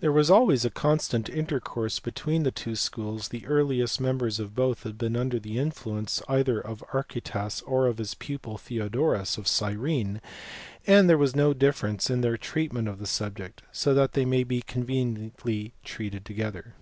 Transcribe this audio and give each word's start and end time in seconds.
There 0.00 0.10
was 0.10 0.28
always 0.28 0.64
a 0.64 0.70
constant 0.70 1.28
intercourse 1.28 2.00
between 2.00 2.42
the 2.42 2.50
two 2.50 2.74
schools, 2.74 3.28
the 3.28 3.46
earliest 3.46 4.00
members 4.00 4.40
of 4.40 4.56
both 4.56 4.82
had 4.82 4.98
been 4.98 5.14
under 5.14 5.38
the 5.38 5.56
influence 5.56 6.20
either 6.28 6.58
of 6.60 6.82
Archytas 6.92 7.62
or 7.64 7.86
of 7.86 7.98
his 7.98 8.14
pupil 8.14 8.58
Theodorus 8.58 9.38
of 9.38 9.44
Gyrene, 9.46 10.20
and 10.84 11.08
there 11.08 11.16
was 11.16 11.36
no 11.36 11.54
difference 11.54 12.10
in 12.10 12.22
their 12.22 12.36
treatment 12.36 12.88
of 12.88 12.98
the 12.98 13.06
subject, 13.06 13.62
so 13.70 13.94
that 13.94 14.14
they 14.14 14.24
may 14.24 14.42
be 14.42 14.62
conveniently 14.62 15.74
treated 15.84 16.24
together. 16.24 16.74